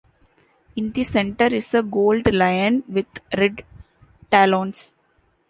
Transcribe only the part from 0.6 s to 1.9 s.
In the center is a